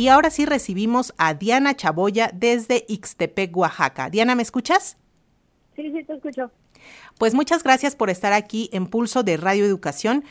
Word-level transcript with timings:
Y 0.00 0.08
ahora 0.08 0.30
sí 0.30 0.46
recibimos 0.46 1.12
a 1.18 1.34
Diana 1.34 1.76
Chaboya 1.76 2.30
desde 2.32 2.86
Ixtepec, 2.88 3.54
Oaxaca. 3.54 4.08
Diana, 4.08 4.34
¿me 4.34 4.40
escuchas? 4.40 4.96
Sí, 5.76 5.92
sí, 5.92 6.02
te 6.04 6.14
escucho. 6.14 6.50
Pues 7.18 7.34
muchas 7.34 7.62
gracias 7.62 7.96
por 7.96 8.08
estar 8.08 8.32
aquí 8.32 8.70
en 8.72 8.86
Pulso 8.86 9.22
de 9.24 9.36
Radio 9.36 9.66
Educación. 9.66 10.24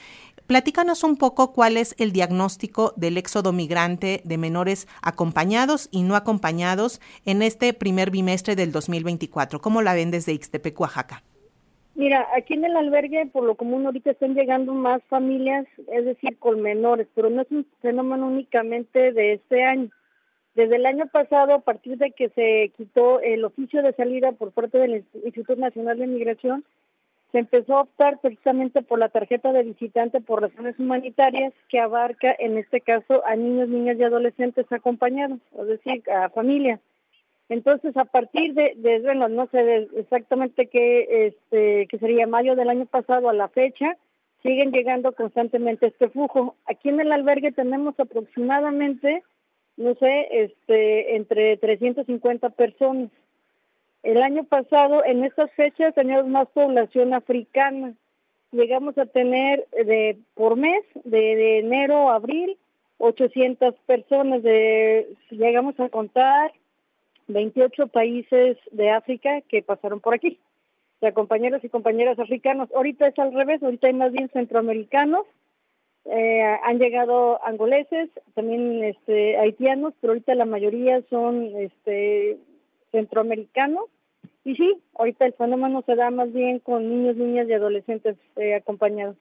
Platícanos 0.47 1.03
un 1.03 1.17
poco 1.17 1.53
cuál 1.53 1.77
es 1.77 1.93
el 1.99 2.13
diagnóstico 2.13 2.95
del 2.95 3.19
éxodo 3.19 3.53
migrante 3.53 4.23
de 4.25 4.39
menores 4.39 4.87
acompañados 5.03 5.87
y 5.91 6.01
no 6.01 6.15
acompañados 6.15 6.99
en 7.25 7.43
este 7.43 7.75
primer 7.75 8.09
bimestre 8.09 8.55
del 8.55 8.71
2024. 8.71 9.61
¿Cómo 9.61 9.83
la 9.83 9.93
ven 9.93 10.09
desde 10.09 10.33
Ixtepec, 10.33 10.79
Oaxaca? 10.79 11.21
Mira, 11.99 12.29
aquí 12.33 12.53
en 12.53 12.63
el 12.63 12.77
albergue, 12.77 13.25
por 13.25 13.43
lo 13.43 13.55
común, 13.55 13.85
ahorita 13.85 14.11
están 14.11 14.33
llegando 14.33 14.73
más 14.73 15.03
familias, 15.09 15.67
es 15.91 16.05
decir, 16.05 16.39
con 16.39 16.61
menores, 16.61 17.09
pero 17.13 17.29
no 17.29 17.41
es 17.41 17.51
un 17.51 17.65
fenómeno 17.81 18.27
únicamente 18.27 19.11
de 19.11 19.33
este 19.33 19.65
año. 19.65 19.89
Desde 20.55 20.77
el 20.77 20.85
año 20.85 21.07
pasado, 21.07 21.53
a 21.53 21.59
partir 21.59 21.97
de 21.97 22.11
que 22.11 22.29
se 22.29 22.71
quitó 22.77 23.19
el 23.19 23.43
oficio 23.43 23.83
de 23.83 23.91
salida 23.91 24.31
por 24.31 24.53
parte 24.53 24.77
del 24.77 25.03
Instituto 25.25 25.57
Nacional 25.57 25.99
de 25.99 26.07
Migración, 26.07 26.63
se 27.33 27.39
empezó 27.39 27.75
a 27.75 27.81
optar 27.81 28.19
precisamente 28.21 28.81
por 28.81 28.97
la 28.97 29.09
tarjeta 29.09 29.51
de 29.51 29.63
visitante 29.63 30.21
por 30.21 30.41
razones 30.41 30.79
humanitarias 30.79 31.51
que 31.67 31.81
abarca, 31.81 32.33
en 32.39 32.57
este 32.57 32.79
caso, 32.79 33.25
a 33.25 33.35
niños, 33.35 33.67
niñas 33.67 33.97
y 33.99 34.03
adolescentes 34.05 34.71
acompañados, 34.71 35.39
es 35.59 35.67
decir, 35.67 36.01
a 36.09 36.29
familias. 36.29 36.79
Entonces, 37.49 37.97
a 37.97 38.05
partir 38.05 38.53
de, 38.53 39.01
bueno, 39.03 39.27
no 39.27 39.47
sé 39.47 39.89
exactamente 39.95 40.67
qué, 40.67 41.27
este, 41.27 41.87
que 41.87 41.97
sería 41.97 42.27
mayo 42.27 42.55
del 42.55 42.69
año 42.69 42.85
pasado 42.85 43.27
a 43.27 43.33
la 43.33 43.47
fecha, 43.47 43.97
siguen 44.43 44.71
llegando 44.71 45.13
constantemente 45.13 45.87
este 45.87 46.09
flujo. 46.09 46.55
Aquí 46.65 46.89
en 46.89 46.99
el 46.99 47.11
albergue 47.11 47.51
tenemos 47.51 47.99
aproximadamente, 47.99 49.23
no 49.77 49.95
sé, 49.95 50.27
este, 50.43 51.15
entre 51.15 51.57
350 51.57 52.51
personas. 52.51 53.09
El 54.03 54.21
año 54.21 54.43
pasado, 54.43 55.03
en 55.03 55.23
estas 55.23 55.51
fechas, 55.53 55.95
teníamos 55.95 56.27
más 56.27 56.47
población 56.49 57.15
africana. 57.15 57.95
Llegamos 58.51 58.95
a 58.99 59.07
tener 59.07 59.67
de 59.71 60.19
por 60.35 60.55
mes, 60.55 60.83
de, 61.03 61.35
de 61.35 61.59
enero 61.59 62.11
a 62.11 62.15
abril, 62.15 62.57
800 62.99 63.73
personas. 63.87 64.43
De, 64.43 65.15
llegamos 65.31 65.79
a 65.79 65.89
contar 65.89 66.51
28 67.29 67.87
países 67.87 68.57
de 68.71 68.89
África 68.89 69.41
que 69.41 69.61
pasaron 69.61 69.99
por 69.99 70.13
aquí, 70.13 70.39
de 71.01 71.13
compañeros 71.13 71.63
y 71.63 71.69
compañeras 71.69 72.19
africanos. 72.19 72.69
Ahorita 72.75 73.07
es 73.07 73.17
al 73.17 73.33
revés, 73.33 73.63
ahorita 73.63 73.87
hay 73.87 73.93
más 73.93 74.11
bien 74.11 74.29
centroamericanos, 74.29 75.25
eh, 76.05 76.43
han 76.63 76.79
llegado 76.79 77.43
angoleses, 77.45 78.09
también 78.33 78.83
este, 78.83 79.37
haitianos, 79.37 79.93
pero 80.01 80.11
ahorita 80.11 80.35
la 80.35 80.45
mayoría 80.45 81.01
son 81.09 81.45
este, 81.55 82.37
centroamericanos. 82.91 83.85
Y 84.43 84.55
sí, 84.55 84.81
ahorita 84.95 85.25
el 85.25 85.33
fenómeno 85.33 85.83
se 85.85 85.95
da 85.95 86.09
más 86.09 86.33
bien 86.33 86.59
con 86.59 86.89
niños, 86.89 87.15
niñas 87.15 87.47
y 87.47 87.53
adolescentes 87.53 88.17
eh, 88.37 88.55
acompañados. 88.55 89.15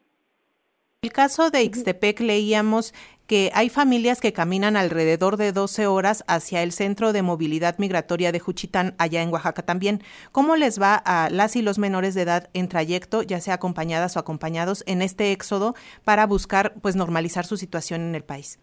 El 1.01 1.13
caso 1.13 1.51
de 1.51 1.63
Ixtepec 1.63 2.19
leíamos 2.19 2.93
que 3.29 3.53
hay 3.55 3.69
familias 3.69 4.21
que 4.21 4.33
caminan 4.33 4.77
alrededor 4.77 5.37
de 5.37 5.53
12 5.53 5.87
horas 5.87 6.25
hacia 6.27 6.65
el 6.65 6.73
Centro 6.73 7.13
de 7.13 7.23
Movilidad 7.23 7.79
Migratoria 7.79 8.33
de 8.33 8.41
Juchitán, 8.41 8.97
allá 8.99 9.23
en 9.23 9.33
Oaxaca 9.33 9.63
también. 9.63 10.01
¿Cómo 10.33 10.57
les 10.57 10.83
va 10.83 10.97
a 10.97 11.31
las 11.31 11.55
y 11.55 11.63
los 11.63 11.79
menores 11.79 12.17
de 12.17 12.23
edad 12.23 12.51
en 12.53 12.69
trayecto, 12.69 13.23
ya 13.23 13.39
sea 13.39 13.55
acompañadas 13.55 14.17
o 14.17 14.19
acompañados, 14.19 14.83
en 14.89 15.01
este 15.01 15.31
éxodo 15.31 15.75
para 16.05 16.27
buscar 16.27 16.75
pues 16.83 16.97
normalizar 16.97 17.45
su 17.45 17.57
situación 17.57 18.01
en 18.01 18.17
el 18.17 18.25
país? 18.25 18.59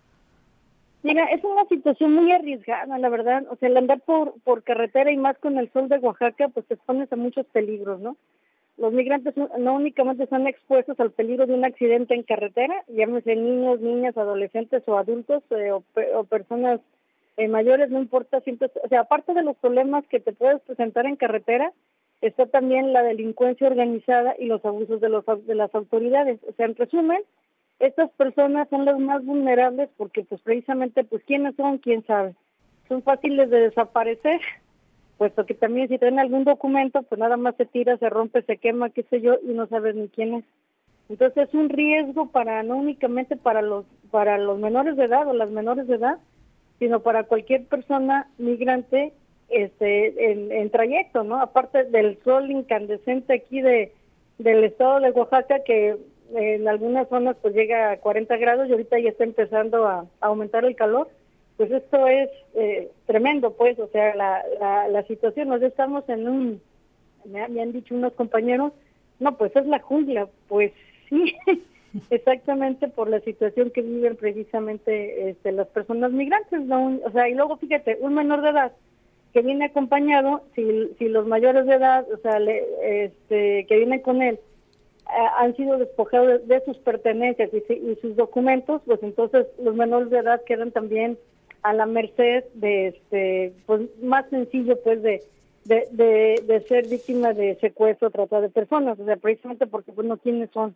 Mira, 1.03 1.23
es 1.27 1.41
una 1.41 1.63
situación 1.69 2.15
muy 2.15 2.33
arriesgada, 2.33 2.97
la 2.97 3.07
verdad. 3.07 3.45
O 3.49 3.55
sea, 3.55 3.69
el 3.69 3.77
andar 3.77 4.01
por, 4.01 4.33
por 4.41 4.61
carretera 4.63 5.09
y 5.09 5.15
más 5.15 5.37
con 5.37 5.57
el 5.57 5.71
sol 5.71 5.87
de 5.87 5.99
Oaxaca, 5.99 6.49
pues 6.49 6.65
te 6.65 6.73
expones 6.73 7.09
a 7.13 7.15
muchos 7.15 7.45
peligros, 7.45 8.01
¿no? 8.01 8.17
Los 8.77 8.91
migrantes 8.91 9.33
no 9.37 9.75
únicamente 9.75 10.23
están 10.23 10.47
expuestos 10.47 10.99
al 10.99 11.11
peligro 11.11 11.45
de 11.45 11.53
un 11.53 11.63
accidente 11.63 12.13
en 12.13 12.23
carretera, 12.23 12.83
llámese 12.87 13.35
niños, 13.35 13.79
niñas, 13.79 14.17
adolescentes 14.17 14.83
o 14.87 14.97
adultos 14.97 15.43
eh, 15.51 15.71
o, 15.71 16.23
personas 16.25 16.81
eh, 17.37 17.47
mayores, 17.47 17.89
no 17.89 17.99
importa, 17.99 18.41
siempre, 18.41 18.69
o 18.83 18.87
sea, 18.89 19.01
aparte 19.01 19.33
de 19.33 19.43
los 19.43 19.55
problemas 19.57 20.05
que 20.07 20.19
te 20.19 20.33
puedes 20.33 20.61
presentar 20.61 21.05
en 21.05 21.15
carretera, 21.15 21.71
está 22.21 22.47
también 22.47 22.91
la 22.91 23.03
delincuencia 23.03 23.67
organizada 23.67 24.35
y 24.37 24.45
los 24.45 24.63
abusos 24.65 24.99
de, 24.99 25.09
los, 25.09 25.25
de 25.45 25.55
las 25.55 25.73
autoridades. 25.73 26.39
O 26.47 26.53
sea, 26.53 26.65
en 26.65 26.75
resumen, 26.75 27.21
estas 27.79 28.09
personas 28.11 28.67
son 28.69 28.85
las 28.85 28.99
más 28.99 29.23
vulnerables 29.23 29.89
porque 29.97 30.23
pues 30.23 30.41
precisamente, 30.41 31.03
pues 31.03 31.23
quiénes 31.23 31.55
son, 31.55 31.77
quién 31.77 32.05
sabe. 32.05 32.35
Son 32.87 33.01
fáciles 33.03 33.49
de 33.49 33.59
desaparecer 33.61 34.39
puesto 35.17 35.45
que 35.45 35.53
también 35.53 35.87
si 35.87 35.97
traen 35.97 36.19
algún 36.19 36.43
documento, 36.43 37.01
pues 37.03 37.19
nada 37.19 37.37
más 37.37 37.55
se 37.55 37.65
tira, 37.65 37.97
se 37.97 38.09
rompe, 38.09 38.41
se 38.43 38.57
quema, 38.57 38.89
qué 38.89 39.03
sé 39.03 39.21
yo, 39.21 39.35
y 39.43 39.53
no 39.53 39.67
sabes 39.67 39.95
ni 39.95 40.09
quién 40.09 40.35
es. 40.35 40.45
Entonces 41.09 41.47
es 41.47 41.53
un 41.53 41.69
riesgo 41.69 42.27
para 42.29 42.63
no 42.63 42.77
únicamente 42.77 43.35
para 43.35 43.61
los 43.61 43.85
para 44.11 44.37
los 44.37 44.59
menores 44.59 44.95
de 44.95 45.05
edad 45.05 45.27
o 45.27 45.33
las 45.33 45.51
menores 45.51 45.87
de 45.87 45.95
edad, 45.95 46.17
sino 46.79 47.01
para 47.01 47.23
cualquier 47.23 47.65
persona 47.65 48.27
migrante 48.37 49.13
este 49.49 50.31
en, 50.31 50.69
trayecto, 50.71 51.23
¿no? 51.23 51.39
Aparte 51.39 51.83
del 51.83 52.17
sol 52.23 52.49
incandescente 52.49 53.33
aquí 53.33 53.61
de 53.61 53.91
del 54.39 54.63
estado 54.63 54.99
de 54.99 55.11
Oaxaca 55.11 55.59
que 55.63 55.95
en 56.33 56.67
algunas 56.67 57.07
zonas 57.07 57.37
pues 57.39 57.53
llega 57.53 57.91
a 57.91 57.97
40 57.97 58.35
grados 58.37 58.67
y 58.67 58.71
ahorita 58.71 58.99
ya 58.99 59.09
está 59.09 59.23
empezando 59.23 59.85
a 59.85 60.07
aumentar 60.21 60.65
el 60.65 60.75
calor 60.75 61.07
pues 61.57 61.71
esto 61.71 62.07
es 62.07 62.29
eh, 62.55 62.91
tremendo, 63.05 63.53
pues, 63.53 63.79
o 63.79 63.87
sea, 63.87 64.15
la, 64.15 64.43
la, 64.59 64.87
la 64.89 65.03
situación, 65.03 65.49
nos 65.49 65.61
estamos 65.61 66.07
en 66.09 66.27
un, 66.27 66.61
me, 67.25 67.41
han 67.41 67.71
dicho 67.71 67.95
unos 67.95 68.13
compañeros, 68.13 68.73
no, 69.19 69.37
pues 69.37 69.55
es 69.55 69.65
la 69.65 69.79
jungla, 69.79 70.27
pues 70.47 70.73
sí, 71.09 71.35
exactamente 72.09 72.89
por 72.89 73.09
la 73.09 73.21
situación 73.21 73.71
que 73.71 73.81
viven 73.81 74.17
precisamente 74.17 75.29
este, 75.29 75.53
las 75.53 75.67
personas 75.67 76.11
migrantes, 76.11 76.61
¿no? 76.61 76.99
o 77.03 77.11
sea, 77.11 77.29
y 77.29 77.33
luego 77.35 77.57
fíjate, 77.57 77.97
un 78.01 78.15
menor 78.15 78.41
de 78.41 78.49
edad 78.49 78.71
que 79.33 79.41
viene 79.41 79.65
acompañado, 79.65 80.43
si, 80.55 80.89
si 80.97 81.09
los 81.09 81.27
mayores 81.27 81.65
de 81.65 81.75
edad, 81.75 82.05
o 82.11 82.17
sea, 82.17 82.39
le, 82.39 82.63
este, 83.05 83.65
que 83.67 83.77
vienen 83.77 84.01
con 84.01 84.21
él, 84.21 84.39
han 85.37 85.55
sido 85.55 85.77
despojados 85.77 86.47
de, 86.47 86.63
sus 86.65 86.77
pertenencias 86.77 87.49
y, 87.53 87.73
y, 87.73 87.95
sus 88.01 88.15
documentos, 88.15 88.81
pues 88.85 89.03
entonces 89.03 89.45
los 89.61 89.75
menores 89.75 90.09
de 90.09 90.19
edad 90.19 90.41
quedan 90.45 90.71
también 90.71 91.17
a 91.65 91.73
la 91.73 91.87
merced 91.87 92.43
de 92.53 92.89
este 92.89 93.53
pues 93.65 93.81
más 94.03 94.29
sencillo 94.29 94.79
pues 94.83 95.01
de 95.01 95.23
de, 95.63 96.43
de, 96.45 96.61
ser 96.67 96.87
víctima 96.87 97.33
de 97.33 97.55
secuestro 97.55 98.11
trata 98.11 98.39
de 98.39 98.49
personas 98.49 98.99
o 98.99 99.05
sea 99.05 99.15
precisamente 99.15 99.65
porque 99.65 99.91
pues 99.91 100.05
no 100.07 100.17
quiénes 100.17 100.51
son 100.51 100.75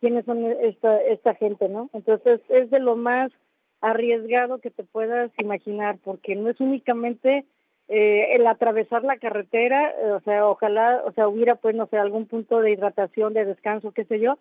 quiénes 0.00 0.24
son 0.24 0.44
esta 0.44 1.02
esta 1.02 1.34
gente 1.34 1.68
no 1.68 1.90
entonces 1.92 2.40
es 2.50 2.70
de 2.70 2.78
lo 2.78 2.94
más 2.94 3.32
arriesgado 3.80 4.58
que 4.58 4.70
te 4.70 4.84
puedas 4.84 5.32
imaginar 5.38 5.98
porque 6.04 6.36
no 6.36 6.50
es 6.50 6.60
únicamente 6.60 7.44
eh, 7.88 8.36
el 8.36 8.46
atravesar 8.46 9.02
la 9.02 9.16
carretera 9.16 9.92
o 10.14 10.20
sea 10.20 10.46
ojalá 10.46 11.02
o 11.04 11.10
sea 11.10 11.26
hubiera 11.26 11.56
pues 11.56 11.74
no 11.74 11.86
sé 11.86 11.96
algún 11.96 12.26
punto 12.26 12.60
de 12.60 12.70
hidratación 12.70 13.34
de 13.34 13.44
descanso 13.44 13.90
qué 13.90 14.04
sé 14.04 14.20
yo. 14.20 14.38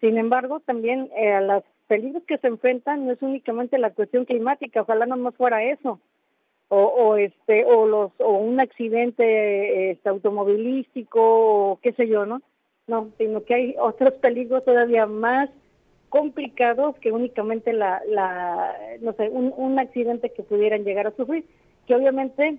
Sin 0.00 0.16
embargo 0.16 0.60
también 0.60 1.10
eh, 1.14 1.30
a 1.30 1.42
las 1.42 1.62
peligros 1.90 2.22
que 2.22 2.38
se 2.38 2.46
enfrentan 2.46 3.04
no 3.04 3.12
es 3.12 3.20
únicamente 3.20 3.76
la 3.76 3.90
cuestión 3.90 4.24
climática, 4.24 4.82
ojalá 4.82 5.06
no 5.06 5.16
más 5.16 5.34
fuera 5.34 5.64
eso. 5.64 5.98
O, 6.68 6.84
o 6.84 7.16
este 7.16 7.64
o 7.64 7.84
los 7.84 8.12
o 8.20 8.30
un 8.30 8.60
accidente 8.60 9.90
este, 9.90 10.08
automovilístico 10.08 11.20
o 11.20 11.80
qué 11.82 11.92
sé 11.94 12.06
yo, 12.06 12.26
¿no? 12.26 12.42
No, 12.86 13.10
sino 13.18 13.42
que 13.42 13.54
hay 13.54 13.74
otros 13.76 14.14
peligros 14.14 14.64
todavía 14.64 15.06
más 15.06 15.50
complicados 16.10 16.96
que 17.00 17.10
únicamente 17.10 17.72
la, 17.72 18.00
la 18.06 18.72
no 19.00 19.12
sé, 19.14 19.28
un, 19.28 19.52
un 19.56 19.80
accidente 19.80 20.30
que 20.30 20.44
pudieran 20.44 20.84
llegar 20.84 21.08
a 21.08 21.16
sufrir, 21.16 21.44
que 21.88 21.96
obviamente 21.96 22.58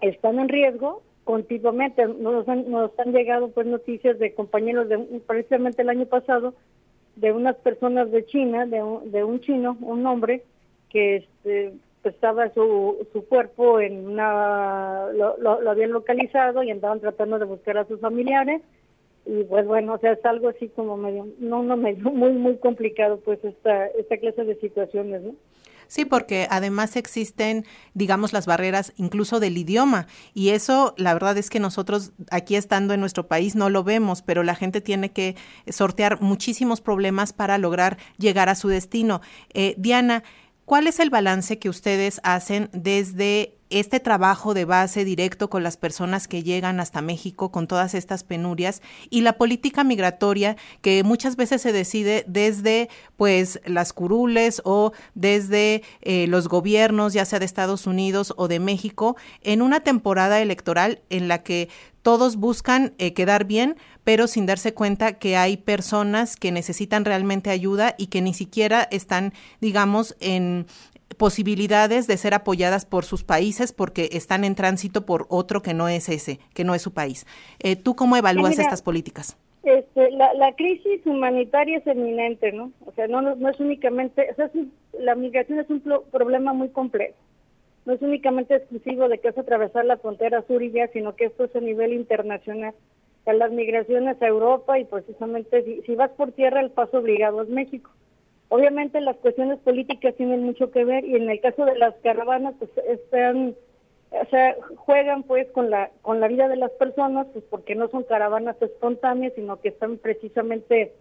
están 0.00 0.40
en 0.40 0.48
riesgo 0.48 1.02
continuamente. 1.22 2.04
Nos 2.08 2.48
han, 2.48 2.68
nos 2.68 2.98
han 2.98 3.12
llegado 3.12 3.50
pues 3.50 3.68
noticias 3.68 4.18
de 4.18 4.34
compañeros 4.34 4.88
de 4.88 4.98
precisamente 5.24 5.82
el 5.82 5.90
año 5.90 6.06
pasado 6.06 6.54
de 7.16 7.32
unas 7.32 7.56
personas 7.56 8.10
de 8.10 8.24
China, 8.26 8.66
de 8.66 8.82
un, 8.82 9.10
de 9.10 9.24
un 9.24 9.40
chino, 9.40 9.76
un 9.80 10.06
hombre, 10.06 10.42
que 10.90 11.16
este, 11.16 11.72
estaba 12.04 12.52
su, 12.54 13.06
su 13.12 13.26
cuerpo 13.26 13.80
en 13.80 14.06
una, 14.06 15.06
lo, 15.12 15.36
lo, 15.38 15.70
habían 15.70 15.92
localizado 15.92 16.62
y 16.62 16.70
andaban 16.70 17.00
tratando 17.00 17.38
de 17.38 17.46
buscar 17.46 17.78
a 17.78 17.86
sus 17.86 18.00
familiares 18.00 18.62
y 19.26 19.42
pues 19.44 19.66
bueno, 19.66 19.94
o 19.94 19.98
sea, 19.98 20.12
es 20.12 20.24
algo 20.24 20.48
así 20.48 20.68
como 20.68 20.96
medio, 20.96 21.26
no, 21.38 21.62
no 21.62 21.76
medio, 21.76 22.04
muy, 22.10 22.32
muy 22.32 22.56
complicado 22.58 23.18
pues 23.24 23.44
esta, 23.44 23.86
esta 23.88 24.16
clase 24.18 24.44
de 24.44 24.54
situaciones, 24.56 25.22
¿no? 25.22 25.34
Sí, 25.88 26.04
porque 26.04 26.46
además 26.50 26.96
existen, 26.96 27.64
digamos, 27.94 28.32
las 28.32 28.46
barreras 28.46 28.92
incluso 28.96 29.40
del 29.40 29.56
idioma. 29.58 30.06
Y 30.34 30.50
eso, 30.50 30.94
la 30.96 31.12
verdad 31.14 31.38
es 31.38 31.50
que 31.50 31.60
nosotros 31.60 32.12
aquí 32.30 32.56
estando 32.56 32.94
en 32.94 33.00
nuestro 33.00 33.28
país 33.28 33.54
no 33.54 33.70
lo 33.70 33.84
vemos, 33.84 34.22
pero 34.22 34.42
la 34.42 34.54
gente 34.54 34.80
tiene 34.80 35.12
que 35.12 35.36
sortear 35.68 36.20
muchísimos 36.20 36.80
problemas 36.80 37.32
para 37.32 37.58
lograr 37.58 37.98
llegar 38.18 38.48
a 38.48 38.54
su 38.54 38.68
destino. 38.68 39.20
Eh, 39.54 39.74
Diana, 39.78 40.22
¿Cuál 40.66 40.88
es 40.88 40.98
el 40.98 41.10
balance 41.10 41.60
que 41.60 41.68
ustedes 41.68 42.20
hacen 42.24 42.70
desde 42.72 43.55
este 43.70 44.00
trabajo 44.00 44.54
de 44.54 44.64
base 44.64 45.04
directo 45.04 45.50
con 45.50 45.62
las 45.62 45.76
personas 45.76 46.28
que 46.28 46.42
llegan 46.42 46.80
hasta 46.80 47.02
México 47.02 47.50
con 47.50 47.66
todas 47.66 47.94
estas 47.94 48.24
penurias 48.24 48.82
y 49.10 49.22
la 49.22 49.34
política 49.34 49.84
migratoria 49.84 50.56
que 50.82 51.02
muchas 51.02 51.36
veces 51.36 51.62
se 51.62 51.72
decide 51.72 52.24
desde 52.28 52.88
pues 53.16 53.60
las 53.64 53.92
curules 53.92 54.62
o 54.64 54.92
desde 55.14 55.82
eh, 56.02 56.26
los 56.28 56.48
gobiernos 56.48 57.12
ya 57.12 57.24
sea 57.24 57.38
de 57.38 57.44
Estados 57.44 57.86
Unidos 57.86 58.34
o 58.36 58.48
de 58.48 58.60
México 58.60 59.16
en 59.42 59.62
una 59.62 59.80
temporada 59.80 60.40
electoral 60.40 61.00
en 61.10 61.28
la 61.28 61.42
que 61.42 61.68
todos 62.06 62.36
buscan 62.36 62.94
eh, 62.98 63.14
quedar 63.14 63.46
bien, 63.46 63.76
pero 64.04 64.28
sin 64.28 64.46
darse 64.46 64.72
cuenta 64.72 65.14
que 65.14 65.36
hay 65.36 65.56
personas 65.56 66.36
que 66.36 66.52
necesitan 66.52 67.04
realmente 67.04 67.50
ayuda 67.50 67.96
y 67.98 68.06
que 68.06 68.22
ni 68.22 68.32
siquiera 68.32 68.86
están, 68.92 69.34
digamos, 69.60 70.14
en 70.20 70.66
posibilidades 71.16 72.06
de 72.06 72.16
ser 72.16 72.34
apoyadas 72.34 72.84
por 72.84 73.04
sus 73.04 73.24
países 73.24 73.72
porque 73.72 74.10
están 74.12 74.44
en 74.44 74.54
tránsito 74.54 75.06
por 75.06 75.26
otro 75.28 75.62
que 75.62 75.74
no 75.74 75.88
es 75.88 76.08
ese, 76.08 76.38
que 76.54 76.64
no 76.64 76.74
es 76.74 76.82
su 76.82 76.92
país. 76.92 77.26
Eh, 77.58 77.76
¿Tú 77.76 77.96
cómo 77.96 78.16
evalúas 78.16 78.58
estas 78.58 78.82
políticas? 78.82 79.36
Este, 79.62 80.12
la, 80.12 80.32
la, 80.34 80.54
crisis 80.54 81.04
humanitaria 81.06 81.78
es 81.78 81.86
eminente, 81.88 82.52
¿no? 82.52 82.70
O 82.84 82.92
sea, 82.92 83.08
no, 83.08 83.20
no 83.20 83.48
es 83.48 83.58
únicamente, 83.58 84.28
o 84.30 84.34
sea, 84.36 84.48
la 85.00 85.16
migración 85.16 85.58
es 85.58 85.68
un 85.68 85.82
problema 86.12 86.52
muy 86.52 86.68
complejo. 86.68 87.16
No 87.84 87.94
es 87.94 88.02
únicamente 88.02 88.54
exclusivo 88.54 89.08
de 89.08 89.18
que 89.18 89.28
es 89.28 89.38
atravesar 89.38 89.84
la 89.84 89.96
frontera 89.96 90.44
sur 90.46 90.62
y 90.62 90.70
ya, 90.70 90.86
sino 90.88 91.16
que 91.16 91.26
esto 91.26 91.44
es 91.44 91.56
a 91.56 91.60
nivel 91.60 91.92
internacional. 91.92 92.74
O 93.20 93.24
sea, 93.24 93.32
las 93.32 93.50
migraciones 93.50 94.22
a 94.22 94.26
Europa 94.28 94.78
y 94.78 94.84
precisamente 94.84 95.64
si, 95.64 95.82
si 95.82 95.96
vas 95.96 96.10
por 96.12 96.30
tierra 96.30 96.60
el 96.60 96.70
paso 96.70 96.98
obligado 96.98 97.42
es 97.42 97.48
México. 97.48 97.90
Obviamente 98.48 99.00
las 99.00 99.16
cuestiones 99.16 99.58
políticas 99.58 100.14
tienen 100.14 100.44
mucho 100.44 100.70
que 100.70 100.84
ver 100.84 101.04
y 101.04 101.16
en 101.16 101.28
el 101.28 101.40
caso 101.40 101.64
de 101.64 101.76
las 101.76 101.94
caravanas 101.96 102.54
pues 102.58 102.70
están 102.86 103.56
o 104.10 104.26
sea, 104.30 104.56
juegan 104.76 105.24
pues 105.24 105.50
con 105.50 105.68
la 105.68 105.90
con 106.02 106.20
la 106.20 106.28
vida 106.28 106.48
de 106.48 106.56
las 106.56 106.70
personas 106.72 107.26
pues 107.32 107.44
porque 107.50 107.74
no 107.74 107.88
son 107.88 108.04
caravanas 108.04 108.56
espontáneas, 108.60 109.32
sino 109.34 109.60
que 109.60 109.68
están 109.68 109.98
precisamente 109.98 110.92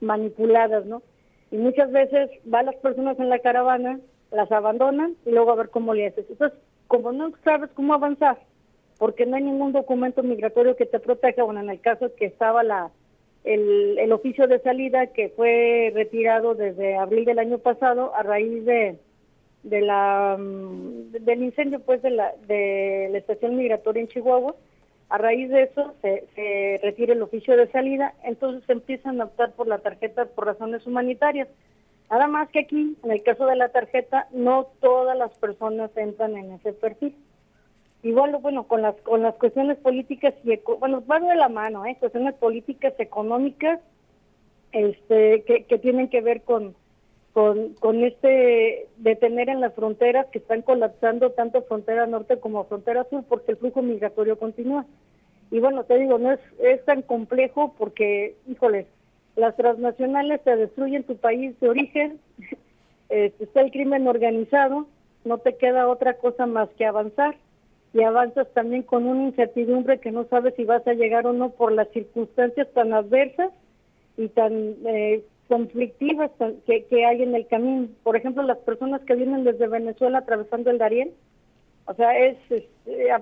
manipuladas, 0.00 0.86
¿no? 0.86 1.02
Y 1.50 1.56
muchas 1.58 1.90
veces 1.92 2.30
van 2.44 2.66
las 2.66 2.76
personas 2.76 3.18
en 3.18 3.28
la 3.28 3.38
caravana, 3.38 4.00
las 4.30 4.50
abandonan 4.52 5.14
y 5.24 5.30
luego 5.30 5.52
a 5.52 5.56
ver 5.56 5.70
cómo 5.70 5.94
le 5.94 6.06
haces. 6.06 6.26
Entonces, 6.28 6.58
como 6.86 7.12
no 7.12 7.32
sabes 7.44 7.70
cómo 7.74 7.94
avanzar, 7.94 8.38
porque 8.98 9.26
no 9.26 9.36
hay 9.36 9.42
ningún 9.42 9.72
documento 9.72 10.22
migratorio 10.22 10.76
que 10.76 10.86
te 10.86 11.00
proteja, 11.00 11.44
bueno, 11.44 11.60
en 11.60 11.70
el 11.70 11.80
caso 11.80 12.14
que 12.16 12.26
estaba 12.26 12.62
la 12.62 12.90
el, 13.44 13.98
el 13.98 14.12
oficio 14.12 14.46
de 14.46 14.60
salida 14.60 15.08
que 15.08 15.30
fue 15.30 15.92
retirado 15.94 16.54
desde 16.54 16.96
abril 16.96 17.24
del 17.24 17.38
año 17.38 17.58
pasado 17.58 18.14
a 18.14 18.22
raíz 18.22 18.64
de 18.64 18.98
de 19.62 19.80
la 19.80 20.36
mm, 20.38 21.12
del 21.12 21.42
incendio 21.42 21.80
pues 21.80 22.02
de 22.02 22.10
la 22.10 22.32
de 22.46 23.08
la 23.10 23.18
estación 23.18 23.56
migratoria 23.56 24.02
en 24.02 24.08
Chihuahua. 24.08 24.54
A 25.08 25.16
raíz 25.16 25.48
de 25.48 25.62
eso 25.62 25.94
se, 26.02 26.26
se 26.34 26.80
retira 26.82 27.14
el 27.14 27.22
oficio 27.22 27.56
de 27.56 27.70
salida 27.70 28.14
entonces 28.24 28.68
empiezan 28.68 29.20
a 29.20 29.24
optar 29.24 29.52
por 29.52 29.66
la 29.66 29.78
tarjeta 29.78 30.26
por 30.26 30.46
razones 30.46 30.86
humanitarias. 30.86 31.48
Nada 32.10 32.26
más 32.26 32.48
que 32.50 32.60
aquí 32.60 32.96
en 33.02 33.10
el 33.10 33.22
caso 33.22 33.46
de 33.46 33.56
la 33.56 33.70
tarjeta 33.70 34.28
no 34.32 34.66
todas 34.80 35.16
las 35.16 35.32
personas 35.38 35.90
entran 35.96 36.36
en 36.36 36.52
ese 36.52 36.72
perfil 36.72 37.14
igual 38.02 38.36
bueno 38.40 38.64
con 38.64 38.82
las 38.82 38.94
con 39.02 39.22
las 39.22 39.34
cuestiones 39.34 39.78
políticas 39.78 40.34
y 40.44 40.58
bueno 40.78 41.02
van 41.06 41.26
de 41.26 41.34
la 41.34 41.48
mano 41.48 41.84
eh 41.84 41.96
cuestiones 41.98 42.34
políticas 42.34 42.94
económicas 42.98 43.80
este 44.72 45.42
que, 45.44 45.64
que 45.64 45.78
tienen 45.78 46.08
que 46.08 46.20
ver 46.20 46.42
con 46.42 46.74
con 47.32 47.74
con 47.74 48.04
este 48.04 48.88
detener 48.98 49.48
en 49.48 49.60
las 49.60 49.74
fronteras 49.74 50.26
que 50.26 50.38
están 50.38 50.62
colapsando 50.62 51.32
tanto 51.32 51.62
frontera 51.62 52.06
norte 52.06 52.38
como 52.38 52.64
frontera 52.64 53.04
sur 53.10 53.24
porque 53.28 53.52
el 53.52 53.58
flujo 53.58 53.82
migratorio 53.82 54.38
continúa. 54.38 54.86
Y 55.50 55.60
bueno 55.60 55.84
te 55.84 55.98
digo 55.98 56.18
no 56.18 56.32
es 56.32 56.40
es 56.60 56.84
tan 56.84 57.02
complejo 57.02 57.74
porque 57.78 58.36
híjoles 58.46 58.86
las 59.34 59.56
transnacionales 59.56 60.42
te 60.44 60.56
destruyen 60.56 61.04
tu 61.04 61.16
país 61.16 61.58
de 61.58 61.68
origen 61.68 62.20
este, 63.08 63.44
está 63.44 63.60
el 63.60 63.72
crimen 63.72 64.06
organizado 64.06 64.86
no 65.24 65.38
te 65.38 65.56
queda 65.56 65.88
otra 65.88 66.14
cosa 66.14 66.46
más 66.46 66.68
que 66.70 66.86
avanzar 66.86 67.36
y 67.92 68.02
avanzas 68.02 68.46
también 68.52 68.82
con 68.82 69.06
una 69.06 69.24
incertidumbre 69.24 69.98
que 69.98 70.12
no 70.12 70.24
sabes 70.24 70.54
si 70.56 70.64
vas 70.64 70.86
a 70.86 70.92
llegar 70.92 71.26
o 71.26 71.32
no 71.32 71.50
por 71.50 71.72
las 71.72 71.88
circunstancias 71.88 72.68
tan 72.74 72.92
adversas 72.92 73.50
y 74.16 74.28
tan 74.28 74.74
eh, 74.86 75.24
conflictivas 75.48 76.30
que, 76.66 76.84
que, 76.84 77.06
hay 77.06 77.22
en 77.22 77.34
el 77.34 77.46
camino. 77.46 77.88
Por 78.02 78.16
ejemplo, 78.16 78.42
las 78.42 78.58
personas 78.58 79.00
que 79.02 79.14
vienen 79.14 79.44
desde 79.44 79.66
Venezuela 79.68 80.18
atravesando 80.18 80.70
el 80.70 80.78
Darién, 80.78 81.12
o 81.86 81.94
sea, 81.94 82.18
es, 82.18 82.36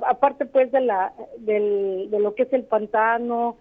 aparte 0.05 0.45
pues 0.47 0.73
de 0.73 0.81
la 0.81 1.13
del, 1.39 2.11
de 2.11 2.19
lo 2.19 2.35
que 2.35 2.43
es 2.43 2.53
el 2.53 2.65
pantano, 2.65 3.57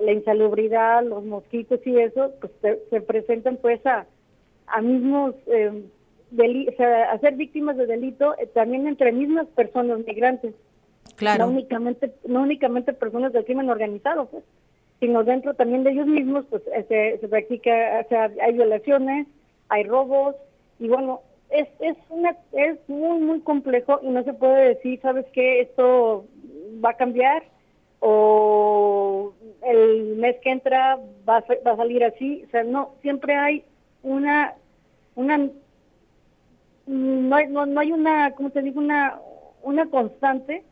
la 0.00 0.12
insalubridad, 0.12 1.04
los 1.04 1.24
mosquitos 1.24 1.80
y 1.86 1.96
eso, 1.98 2.32
pues 2.40 2.52
se, 2.90 3.00
presentan 3.00 3.56
pues 3.58 3.84
a, 3.86 4.06
a 4.66 4.80
mismos 4.80 5.34
eh, 5.46 5.84
o 6.32 6.76
sea, 6.76 7.10
a 7.12 7.18
ser 7.18 7.34
víctimas 7.34 7.76
de 7.76 7.86
delito 7.86 8.36
eh, 8.38 8.46
también 8.46 8.86
entre 8.86 9.12
mismas 9.12 9.46
personas 9.48 10.00
migrantes. 10.06 10.54
Claro. 11.16 11.46
No 11.46 11.52
únicamente, 11.52 12.12
no 12.26 12.42
únicamente 12.42 12.92
personas 12.92 13.32
del 13.32 13.44
crimen 13.44 13.70
organizado, 13.70 14.26
pues, 14.26 14.44
sino 15.00 15.24
dentro 15.24 15.54
también 15.54 15.84
de 15.84 15.90
ellos 15.90 16.06
mismos, 16.06 16.44
pues 16.50 16.62
se, 16.88 17.18
se 17.18 17.28
practica, 17.28 18.02
o 18.04 18.08
sea, 18.08 18.30
hay 18.42 18.52
violaciones, 18.52 19.26
hay 19.68 19.84
robos, 19.84 20.36
y 20.78 20.88
bueno, 20.88 21.22
es, 21.50 21.68
es, 21.80 21.96
una, 22.10 22.36
es 22.52 22.78
muy, 22.88 23.18
muy 23.20 23.40
complejo 23.40 24.00
y 24.02 24.08
no 24.08 24.22
se 24.24 24.34
puede 24.34 24.74
decir, 24.74 25.00
¿sabes 25.00 25.26
qué? 25.32 25.60
Esto 25.60 26.26
va 26.84 26.90
a 26.90 26.96
cambiar 26.96 27.42
o 28.00 29.32
el 29.62 30.16
mes 30.16 30.36
que 30.42 30.50
entra 30.50 30.98
va 31.28 31.38
a, 31.38 31.44
va 31.66 31.72
a 31.72 31.76
salir 31.76 32.04
así. 32.04 32.44
O 32.46 32.50
sea, 32.50 32.64
no, 32.64 32.94
siempre 33.02 33.34
hay 33.34 33.64
una, 34.02 34.54
una 35.14 35.50
hay, 37.38 37.48
no, 37.48 37.66
no 37.66 37.80
hay 37.80 37.92
una, 37.92 38.32
¿cómo 38.32 38.50
te 38.50 38.62
digo? 38.62 38.80
Una, 38.80 39.18
una 39.62 39.86
constante, 39.86 40.62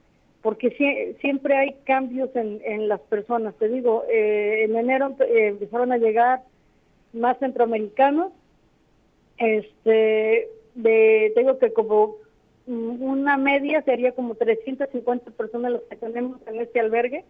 porque 0.43 1.17
siempre 1.21 1.57
hay 1.57 1.77
cambios 1.85 2.35
en, 2.37 2.61
en 2.65 2.89
las 2.89 3.01
personas. 3.01 3.55
Te 3.57 3.69
digo, 3.69 4.05
eh, 4.11 4.65
en 4.65 4.77
enero 4.77 5.17
eh, 5.21 5.49
empezaron 5.49 5.93
a 5.93 5.99
llegar 5.99 6.43
más 7.13 7.39
centroamericanos, 7.39 8.33
este, 9.39 10.49
de, 10.75 11.33
te 11.35 11.41
digo 11.41 11.59
que 11.59 11.73
como 11.73 12.17
una 12.67 13.37
media 13.37 13.83
sería 13.83 14.12
como 14.12 14.35
350 14.35 15.31
personas 15.33 15.73
los 15.73 15.83
que 15.83 15.97
tenemos 15.97 16.40
en 16.47 16.61
este 16.61 16.81
albergue 16.81 17.25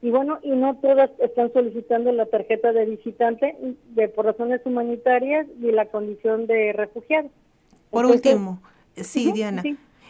y 0.00 0.10
bueno 0.10 0.40
y 0.42 0.50
no 0.50 0.74
todas 0.76 1.10
están 1.20 1.52
solicitando 1.52 2.10
la 2.10 2.26
tarjeta 2.26 2.72
de 2.72 2.86
visitante 2.86 3.56
de 3.90 4.08
por 4.08 4.24
razones 4.24 4.60
humanitarias 4.64 5.46
y 5.60 5.70
la 5.70 5.86
condición 5.86 6.48
de 6.48 6.72
refugiado 6.72 7.30
por 7.90 8.06
último, 8.06 8.60
sí, 8.96 9.32
Diana. 9.32 9.62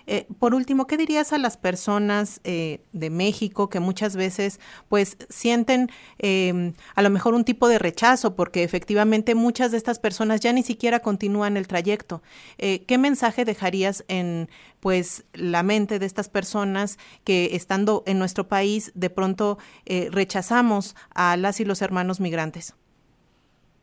Eh, 0.07 0.27
por 0.39 0.55
último, 0.55 0.87
¿qué 0.87 0.97
dirías 0.97 1.33
a 1.33 1.39
las 1.39 1.57
personas 1.57 2.41
eh, 2.45 2.81
de 2.93 3.11
México 3.11 3.69
que 3.69 3.81
muchas 3.81 4.17
veces 4.17 4.61
pues 4.89 5.17
sienten 5.29 5.91
em, 6.19 6.73
a 6.95 7.03
lo 7.03 7.11
mejor 7.11 7.35
un 7.35 7.45
tipo 7.45 7.69
de 7.69 7.79
rechazo 7.79 8.35
porque 8.35 8.65
efectivamente 8.65 9.35
muchas 9.35 9.71
de 9.71 9.77
estas 9.77 9.99
personas 9.99 10.41
ya 10.41 10.53
ni 10.53 10.63
siquiera 10.63 11.01
continúan 11.01 11.57
el 11.57 11.69
trayecto? 11.69 12.23
Eh, 12.59 12.85
¿Qué 12.87 12.99
mensaje 12.99 13.45
dejarías 13.45 14.05
en 14.09 14.49
pues 14.81 15.25
la 15.33 15.63
mente 15.63 15.99
de 15.99 16.07
estas 16.07 16.29
personas 16.29 16.99
que 17.25 17.51
estando 17.53 18.03
en 18.07 18.19
nuestro 18.19 18.49
país 18.49 18.91
de 18.95 19.11
pronto 19.11 19.59
rechazamos 19.87 20.97
a 21.15 21.37
las 21.37 21.61
y 21.61 21.65
los 21.65 21.83
hermanos 21.83 22.19
migrantes? 22.19 22.75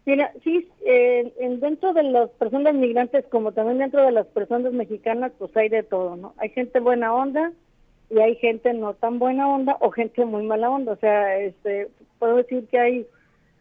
Mira, 0.05 0.31
sí, 0.43 0.67
eh, 0.85 1.31
dentro 1.59 1.93
de 1.93 2.03
las 2.03 2.29
personas 2.31 2.73
migrantes, 2.73 3.25
como 3.27 3.51
también 3.51 3.77
dentro 3.77 4.03
de 4.03 4.11
las 4.11 4.25
personas 4.27 4.73
mexicanas, 4.73 5.31
pues 5.37 5.55
hay 5.55 5.69
de 5.69 5.83
todo, 5.83 6.15
¿no? 6.15 6.33
Hay 6.37 6.49
gente 6.49 6.79
buena 6.79 7.13
onda 7.13 7.51
y 8.09 8.19
hay 8.19 8.35
gente 8.37 8.73
no 8.73 8.93
tan 8.95 9.19
buena 9.19 9.47
onda 9.47 9.77
o 9.81 9.91
gente 9.91 10.25
muy 10.25 10.43
mala 10.43 10.69
onda. 10.69 10.93
O 10.93 10.97
sea, 10.97 11.37
este, 11.37 11.89
puedo 12.17 12.37
decir 12.37 12.65
que 12.67 12.79
hay 12.79 13.07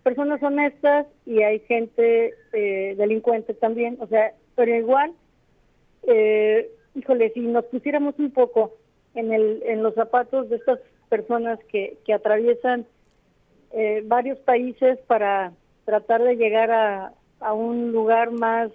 personas 0.03 0.43
honestas 0.43 1.07
y 1.27 1.43
hay 1.43 1.61
gente 1.61 2.35
eh, 2.53 2.95
delincuente 2.97 3.53
también. 3.55 3.99
O 4.01 4.07
sea, 4.07 4.33
pero 4.55 4.75
igual, 4.75 5.13
eh, 6.07 6.71
híjole, 6.95 7.31
si 7.35 7.41
nos 7.41 7.67
pusiéramos 7.67 8.15
un 8.19 8.31
poco 8.31 8.75
en, 9.15 9.33
el, 9.33 9.63
en 9.67 9.83
los 9.83 9.95
zapatos 9.95 10.49
de 10.49 10.57
estas 10.57 10.81
personas 11.11 11.59
que, 11.71 11.99
que 12.07 12.15
atraviesan 12.15 12.87
eh, 13.73 14.03
varios 14.07 14.39
países 14.39 14.99
para 15.07 15.53
tratar 15.89 16.23
de 16.23 16.37
llegar 16.37 16.71
a, 16.71 17.15
a 17.41 17.55
un 17.55 17.93
lugar 17.93 18.31
más 18.31 18.71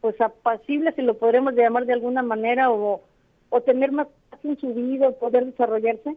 pues 0.00 0.18
apacible, 0.18 0.92
si 0.92 1.02
lo 1.02 1.18
podremos 1.18 1.52
llamar 1.52 1.84
de 1.84 1.92
alguna 1.92 2.22
manera, 2.22 2.70
o, 2.70 3.02
o 3.50 3.60
tener 3.60 3.92
más 3.92 4.08
paz 4.30 4.40
en 4.44 4.58
su 4.58 4.72
vida, 4.72 5.10
poder 5.10 5.44
desarrollarse, 5.44 6.16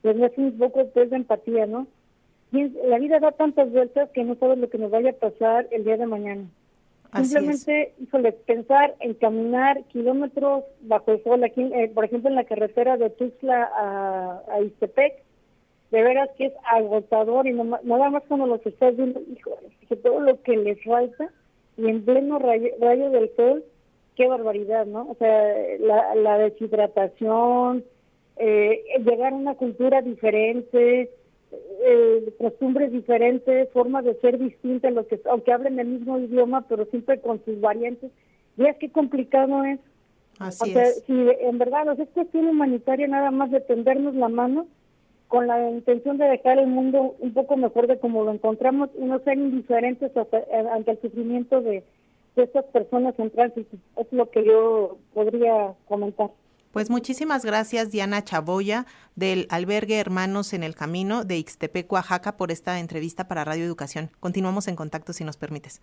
pues 0.00 0.16
es 0.18 0.38
un 0.38 0.56
poco 0.56 0.86
pues, 0.94 1.10
de 1.10 1.16
empatía, 1.16 1.66
¿no? 1.66 1.86
Y 2.50 2.70
la 2.88 2.98
vida 2.98 3.20
da 3.20 3.32
tantas 3.32 3.70
vueltas 3.70 4.08
que 4.14 4.24
no 4.24 4.34
sabes 4.36 4.56
lo 4.56 4.70
que 4.70 4.78
nos 4.78 4.90
vaya 4.90 5.10
a 5.10 5.24
pasar 5.28 5.68
el 5.70 5.84
día 5.84 5.98
de 5.98 6.06
mañana. 6.06 6.44
Simplemente, 7.14 7.92
híjole, 8.00 8.32
pensar 8.32 8.94
en 9.00 9.12
caminar 9.12 9.84
kilómetros 9.92 10.64
bajo 10.80 11.12
el 11.12 11.22
sol, 11.22 11.44
aquí, 11.44 11.70
eh, 11.74 11.90
por 11.94 12.06
ejemplo, 12.06 12.30
en 12.30 12.36
la 12.36 12.44
carretera 12.44 12.96
de 12.96 13.10
Tuxtla 13.10 13.70
a, 13.76 14.42
a 14.50 14.60
Istepec, 14.62 15.27
de 15.90 16.02
veras 16.02 16.28
que 16.36 16.46
es 16.46 16.52
agotador 16.64 17.46
y 17.46 17.52
nada 17.52 18.10
más 18.10 18.22
cuando 18.28 18.46
los 18.46 18.64
estás 18.66 18.96
viendo, 18.96 19.20
híjole, 19.20 19.68
que 19.88 19.96
todo 19.96 20.20
lo 20.20 20.40
que 20.42 20.56
les 20.56 20.82
falta 20.84 21.30
y 21.76 21.88
en 21.88 22.04
pleno 22.04 22.38
rayo, 22.38 23.10
del 23.10 23.30
sol, 23.36 23.64
qué 24.16 24.26
barbaridad, 24.26 24.86
¿no? 24.86 25.08
O 25.10 25.14
sea, 25.14 25.54
la, 25.78 26.14
la 26.14 26.38
deshidratación, 26.38 27.84
eh, 28.36 28.82
llegar 29.04 29.32
a 29.32 29.36
una 29.36 29.54
cultura 29.54 30.02
diferente, 30.02 31.10
eh, 31.50 32.34
costumbres 32.38 32.92
diferentes, 32.92 33.70
formas 33.70 34.04
de 34.04 34.14
ser 34.16 34.38
distintas, 34.38 34.92
los 34.92 35.06
que, 35.06 35.20
aunque 35.30 35.52
hablen 35.52 35.78
el 35.78 35.86
mismo 35.86 36.18
idioma, 36.18 36.66
pero 36.68 36.84
siempre 36.86 37.20
con 37.20 37.42
sus 37.44 37.60
variantes. 37.60 38.10
es 38.58 38.76
qué 38.76 38.90
complicado 38.90 39.64
es. 39.64 39.78
Así 40.38 40.70
o 40.70 40.72
sea, 40.72 40.86
si 40.92 41.12
en 41.40 41.58
verdad 41.58 41.88
o 41.88 41.94
sea, 41.96 42.04
es 42.04 42.10
cuestión 42.10 42.46
humanitaria 42.46 43.08
nada 43.08 43.30
más 43.30 43.50
de 43.50 43.60
tendernos 43.60 44.14
la 44.14 44.28
mano 44.28 44.66
con 45.28 45.46
la 45.46 45.70
intención 45.70 46.18
de 46.18 46.24
dejar 46.24 46.58
el 46.58 46.66
mundo 46.66 47.14
un 47.20 47.32
poco 47.32 47.56
mejor 47.56 47.86
de 47.86 47.98
como 47.98 48.24
lo 48.24 48.32
encontramos 48.32 48.88
y 48.98 49.04
no 49.04 49.18
ser 49.20 49.38
indiferentes 49.38 50.10
ante 50.72 50.90
el 50.90 51.00
sufrimiento 51.00 51.60
de, 51.60 51.84
de 52.34 52.42
estas 52.42 52.64
personas 52.66 53.14
en 53.18 53.30
tránsito. 53.30 53.76
Es 53.96 54.06
lo 54.10 54.30
que 54.30 54.44
yo 54.44 54.98
podría 55.14 55.74
comentar. 55.86 56.30
Pues 56.72 56.90
muchísimas 56.90 57.44
gracias 57.44 57.90
Diana 57.90 58.22
Chaboya 58.22 58.86
del 59.16 59.46
albergue 59.50 59.98
Hermanos 59.98 60.52
en 60.52 60.62
el 60.62 60.74
Camino 60.74 61.24
de 61.24 61.38
Ixtepec, 61.38 61.90
Oaxaca 61.90 62.36
por 62.36 62.50
esta 62.50 62.78
entrevista 62.78 63.26
para 63.26 63.44
Radio 63.44 63.64
Educación. 63.64 64.10
Continuamos 64.20 64.68
en 64.68 64.76
contacto 64.76 65.12
si 65.12 65.24
nos 65.24 65.36
permites. 65.36 65.82